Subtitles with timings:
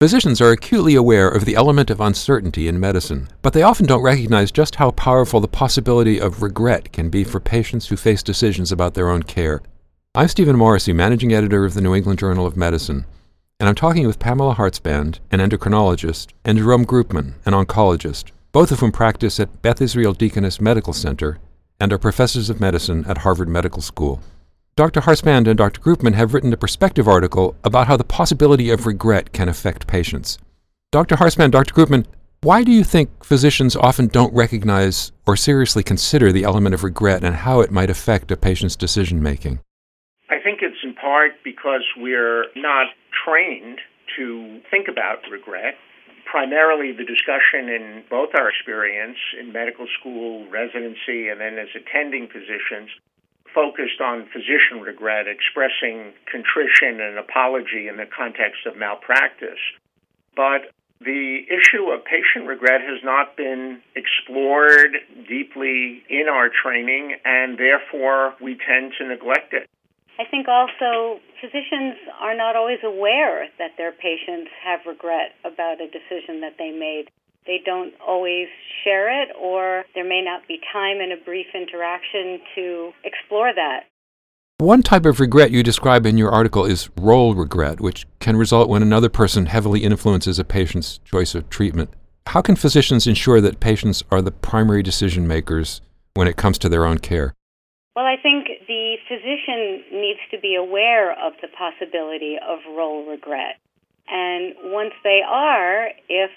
[0.00, 4.00] Physicians are acutely aware of the element of uncertainty in medicine, but they often don't
[4.00, 8.72] recognize just how powerful the possibility of regret can be for patients who face decisions
[8.72, 9.60] about their own care.
[10.14, 13.04] I'm Stephen Morrissey, managing editor of the New England Journal of Medicine,
[13.60, 18.80] and I'm talking with Pamela Hartzband, an endocrinologist, and Jerome Groopman, an oncologist, both of
[18.80, 21.40] whom practice at Beth Israel Deaconess Medical Center
[21.78, 24.22] and are professors of medicine at Harvard Medical School.
[24.80, 25.02] Dr.
[25.02, 25.78] Hartzband and Dr.
[25.78, 30.38] Groopman have written a perspective article about how the possibility of regret can affect patients.
[30.90, 31.16] Dr.
[31.16, 31.74] Hartzband, Dr.
[31.74, 32.06] Groopman,
[32.40, 37.22] why do you think physicians often don't recognize or seriously consider the element of regret
[37.22, 39.60] and how it might affect a patient's decision making?
[40.30, 42.86] I think it's in part because we're not
[43.22, 43.80] trained
[44.16, 45.74] to think about regret.
[46.24, 52.28] Primarily, the discussion in both our experience in medical school, residency, and then as attending
[52.28, 52.88] physicians
[53.54, 59.60] focused on physician regret, expressing contrition and apology in the context of malpractice.
[60.36, 67.58] But the issue of patient regret has not been explored deeply in our training, and
[67.58, 69.68] therefore we tend to neglect it.
[70.18, 75.88] I think also physicians are not always aware that their patients have regret about a
[75.88, 77.08] decision that they made
[77.46, 78.48] they don't always
[78.84, 83.84] share it, or there may not be time in a brief interaction to explore that.
[84.58, 88.68] One type of regret you describe in your article is role regret, which can result
[88.68, 91.90] when another person heavily influences a patient's choice of treatment.
[92.26, 95.80] How can physicians ensure that patients are the primary decision makers
[96.14, 97.34] when it comes to their own care?
[97.96, 103.56] Well, I think the physician needs to be aware of the possibility of role regret.
[104.10, 106.30] And once they are, if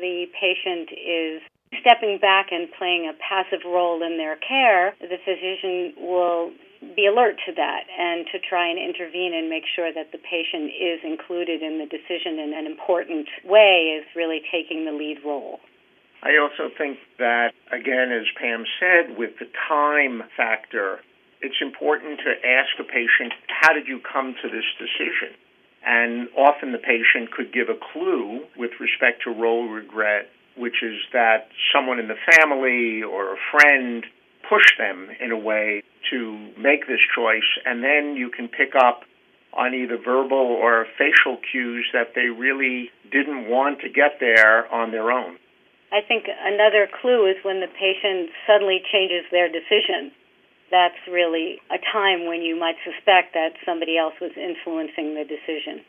[0.00, 1.42] the patient is
[1.80, 6.50] stepping back and playing a passive role in their care, the physician will
[6.96, 10.72] be alert to that and to try and intervene and make sure that the patient
[10.72, 15.60] is included in the decision in an important way is really taking the lead role.
[16.22, 20.98] I also think that, again, as Pam said, with the time factor,
[21.40, 25.36] it's important to ask a patient, how did you come to this decision?
[25.84, 30.98] And often the patient could give a clue with respect to role regret, which is
[31.12, 34.04] that someone in the family or a friend
[34.48, 39.02] pushed them in a way to make this choice, and then you can pick up
[39.52, 44.90] on either verbal or facial cues that they really didn't want to get there on
[44.90, 45.36] their own.
[45.90, 50.12] I think another clue is when the patient suddenly changes their decision
[50.70, 55.84] that's really a time when you might suspect that somebody else was influencing the decision.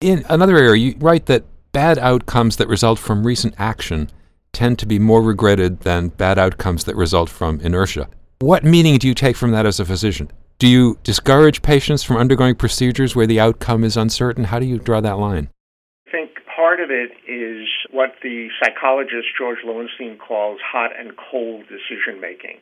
[0.00, 4.10] In another area, you write that bad outcomes that result from recent action
[4.52, 8.08] tend to be more regretted than bad outcomes that result from inertia.
[8.40, 10.30] What meaning do you take from that as a physician?
[10.58, 14.44] Do you discourage patients from undergoing procedures where the outcome is uncertain?
[14.44, 15.50] How do you draw that line?
[16.08, 21.64] I think part of it is what the psychologist George Loewenstein calls hot and cold
[21.68, 22.58] decision making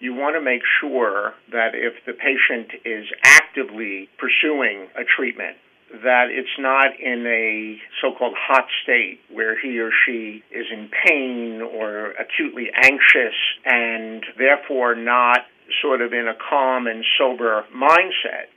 [0.00, 5.56] you want to make sure that if the patient is actively pursuing a treatment,
[6.02, 10.90] that it's not in a so called hot state where he or she is in
[11.06, 15.40] pain or acutely anxious and therefore not
[15.82, 18.52] sort of in a calm and sober mindset.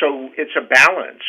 [0.00, 1.22] So it's a balance.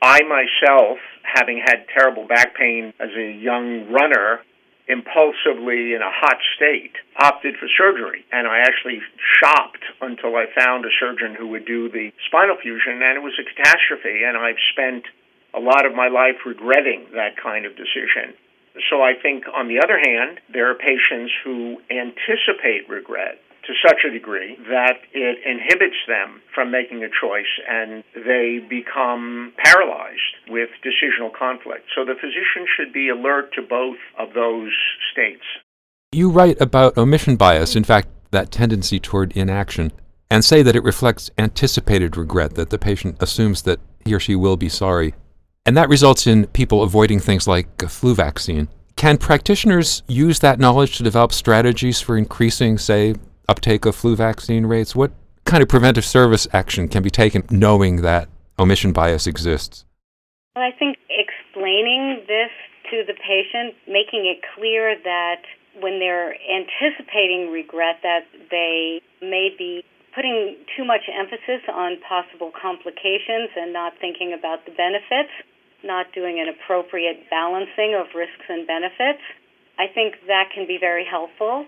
[0.00, 4.40] I myself, having had terrible back pain as a young runner,
[4.88, 8.24] impulsively in a hot state, opted for surgery.
[8.32, 9.00] And I actually
[9.38, 13.38] shopped until I found a surgeon who would do the spinal fusion, and it was
[13.38, 14.24] a catastrophe.
[14.24, 15.04] And I've spent
[15.54, 18.34] a lot of my life regretting that kind of decision.
[18.90, 24.00] So I think, on the other hand, there are patients who anticipate regret to such
[24.08, 30.70] a degree that it inhibits them from making a choice and they become paralyzed with
[30.82, 31.84] decisional conflict.
[31.94, 34.72] So the physician should be alert to both of those
[35.12, 35.44] states.
[36.12, 39.92] You write about omission bias, in fact, that tendency toward inaction,
[40.30, 44.34] and say that it reflects anticipated regret, that the patient assumes that he or she
[44.34, 45.14] will be sorry.
[45.66, 48.68] And that results in people avoiding things like a flu vaccine.
[48.96, 53.14] Can practitioners use that knowledge to develop strategies for increasing, say,
[53.48, 54.94] uptake of flu vaccine rates?
[54.94, 55.12] What
[55.44, 58.28] kind of preventive service action can be taken knowing that
[58.58, 59.84] omission bias exists?
[60.54, 62.50] Well, I think explaining this
[62.90, 65.42] to the patient, making it clear that
[65.80, 69.84] when they're anticipating regret that they may be
[70.14, 75.30] putting too much emphasis on possible complications and not thinking about the benefits,
[75.84, 79.22] not doing an appropriate balancing of risks and benefits.
[79.78, 81.66] I think that can be very helpful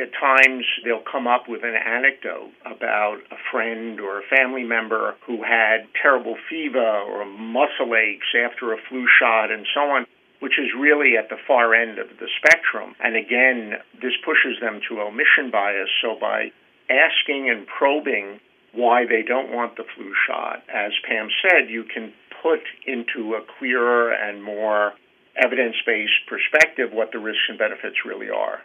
[0.00, 5.14] at times they'll come up with an anecdote about a friend or a family member
[5.26, 10.06] who had terrible fever or muscle aches after a flu shot and so on
[10.40, 12.96] which is really at the far end of the spectrum.
[12.98, 15.88] And again, this pushes them to omission bias.
[16.02, 16.50] So by
[16.88, 18.40] asking and probing
[18.72, 22.12] why they don't want the flu shot, as Pam said, you can
[22.42, 24.92] put into a clearer and more
[25.36, 28.60] evidence based perspective what the risks and benefits really are.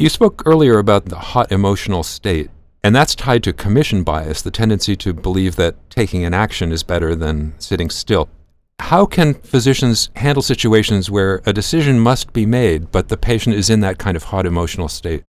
[0.00, 2.48] You spoke earlier about the hot emotional state,
[2.82, 6.82] and that's tied to commission bias, the tendency to believe that taking an action is
[6.82, 8.30] better than sitting still.
[8.78, 13.68] How can physicians handle situations where a decision must be made, but the patient is
[13.68, 15.22] in that kind of hot emotional state?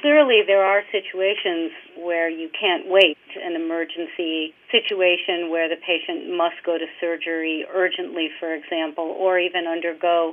[0.00, 6.56] Clearly, there are situations where you can't wait, an emergency situation where the patient must
[6.64, 10.32] go to surgery urgently, for example, or even undergo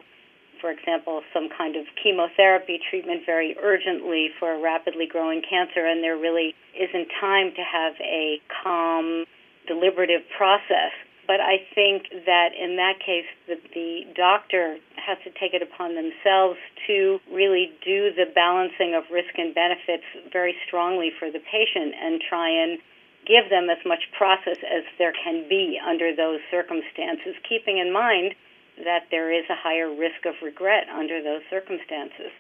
[0.62, 6.04] for example, some kind of chemotherapy treatment very urgently for a rapidly growing cancer, and
[6.04, 9.26] there really isn't time to have a calm,
[9.68, 10.92] deliberative process.
[11.28, 16.58] But I think that in that case, the, doctor has to take it upon themselves
[16.88, 22.22] to really do the balancing of risk and benefits very strongly for the patient and
[22.22, 22.80] try and
[23.26, 28.36] give them as much process as there can be under those circumstances, keeping in mind
[28.84, 32.32] that there is a higher risk of regret under those circumstances.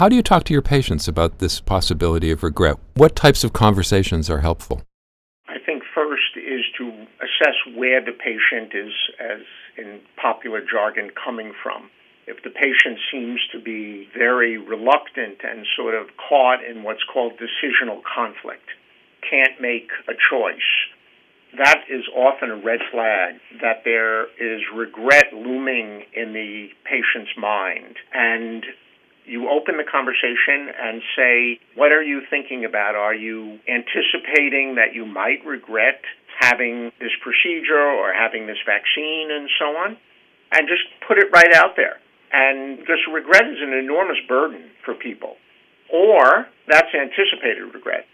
[0.00, 2.76] How do you talk to your patients about this possibility of regret?
[2.94, 4.82] What types of conversations are helpful?
[5.48, 9.40] I think first is to assess where the patient is, as
[9.76, 11.90] in popular jargon, coming from.
[12.26, 17.32] If the patient seems to be very reluctant and sort of caught in what's called
[17.34, 18.70] decisional conflict,
[19.28, 20.70] can't make a choice,
[21.58, 27.96] that is often a red flag that there is regret looming in the patient's mind.
[28.14, 28.64] And
[29.24, 32.94] you open the conversation and say, What are you thinking about?
[32.94, 36.02] Are you anticipating that you might regret
[36.38, 39.96] having this procedure or having this vaccine and so on?
[40.52, 41.98] And just put it right out there.
[42.32, 45.36] And because regret is an enormous burden for people.
[45.92, 48.06] Or that's anticipated regret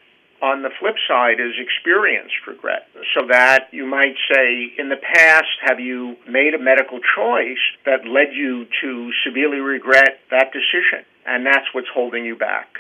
[0.42, 2.88] on the flip side is experienced regret.
[3.14, 8.06] So that you might say, in the past, have you made a medical choice that
[8.06, 11.04] led you to severely regret that decision?
[11.26, 12.78] And that's what's holding you back.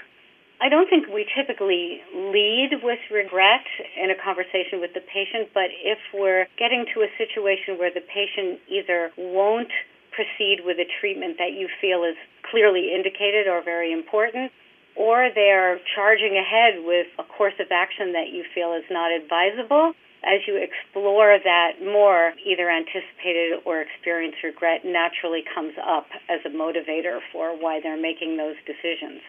[0.60, 3.66] I don't think we typically lead with regret
[4.00, 8.00] in a conversation with the patient, but if we're getting to a situation where the
[8.00, 9.72] patient either won't
[10.16, 12.16] proceed with a treatment that you feel is
[12.50, 14.50] clearly indicated or very important,
[14.96, 19.92] or they're charging ahead with a course of action that you feel is not advisable.
[20.24, 26.48] As you explore that more, either anticipated or experienced regret naturally comes up as a
[26.48, 29.20] motivator for why they're making those decisions.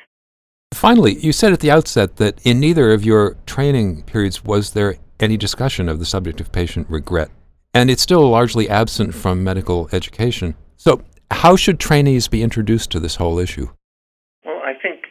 [0.73, 4.95] Finally, you said at the outset that in neither of your training periods was there
[5.19, 7.29] any discussion of the subject of patient regret,
[7.73, 10.55] and it's still largely absent from medical education.
[10.77, 13.69] So, how should trainees be introduced to this whole issue?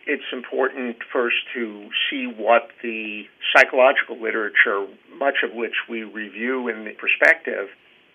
[0.06, 3.24] It's important first to see what the
[3.54, 4.86] psychological literature,
[5.18, 7.68] much of which we review in the perspective,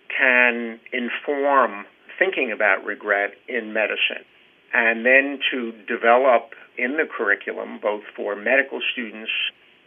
[0.08, 1.84] can inform
[2.18, 4.24] thinking about regret in medicine.
[4.72, 9.30] And then to develop in the curriculum, both for medical students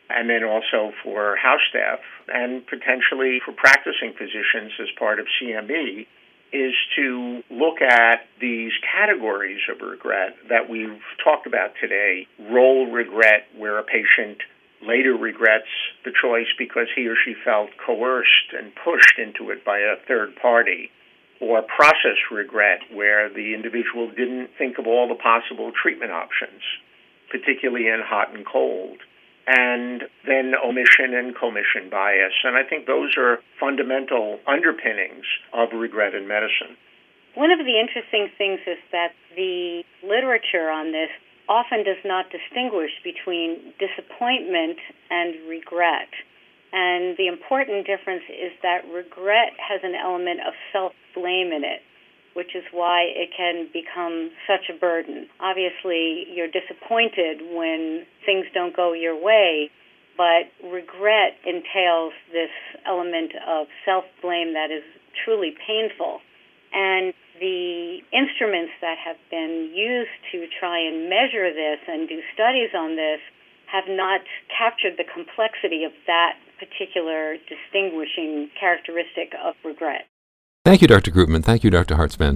[0.10, 6.06] and then also for house staff and potentially for practicing physicians as part of CME,
[6.56, 12.28] is to look at these categories of regret that we've talked about today.
[12.40, 14.40] Role regret, where a patient
[14.82, 15.68] later regrets
[16.06, 20.36] the choice because he or she felt coerced and pushed into it by a third
[20.42, 20.92] party.
[21.42, 26.62] Or process regret, where the individual didn't think of all the possible treatment options,
[27.30, 29.00] particularly in hot and cold
[29.48, 32.34] and then omission and commission bias.
[32.44, 36.78] And I think those are fundamental underpinnings of regret in medicine.
[37.36, 41.10] One of the interesting things is that the literature on this
[41.48, 44.80] often does not distinguish between disappointment
[45.12, 46.10] and regret.
[46.74, 51.82] And the important difference is that regret has an element of self blame in it
[52.36, 55.28] which is why it can become such a burden.
[55.40, 59.72] Obviously, you're disappointed when things don't go your way,
[60.18, 62.52] but regret entails this
[62.86, 64.84] element of self blame that is
[65.24, 66.20] truly painful.
[66.76, 72.76] And the instruments that have been used to try and measure this and do studies
[72.76, 73.20] on this
[73.72, 80.08] have not captured the complexity of that particular distinguishing characteristic of regret.
[80.66, 81.12] Thank you, Dr.
[81.12, 81.44] Groopman.
[81.44, 81.94] Thank you, Dr.
[81.94, 82.34] Hartzband.